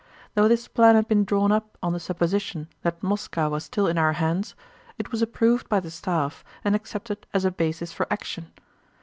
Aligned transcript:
Though 0.33 0.47
this 0.47 0.67
plan 0.67 0.95
had 0.95 1.07
been 1.07 1.23
drawn 1.25 1.51
up 1.51 1.77
on 1.83 1.93
the 1.93 1.99
supposition 1.99 2.69
that 2.81 3.03
Moscow 3.03 3.49
was 3.49 3.65
still 3.65 3.85
in 3.85 3.99
our 3.99 4.13
hands, 4.13 4.55
it 4.97 5.11
was 5.11 5.21
approved 5.21 5.69
by 5.69 5.79
the 5.79 5.91
staff 5.91 6.43
and 6.63 6.75
accepted 6.75 7.27
as 7.35 7.45
a 7.45 7.51
basis 7.51 7.93
for 7.93 8.07
action. 8.09 8.51